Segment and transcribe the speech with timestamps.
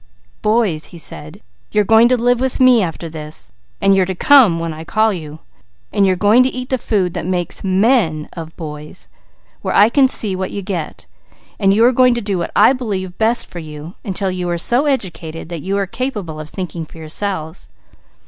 [0.41, 1.41] "Boys," he said,
[1.71, 3.51] "you're going to live with me after this,
[3.83, 5.41] so you're to come when I call you.
[5.93, 9.09] You're going to eat the food that makes men of boys,
[9.61, 11.05] where I can see what you get.
[11.59, 14.87] You are going to do what I believe best for you, until you are so
[14.87, 17.69] educated that you are capable of thinking for yourselves.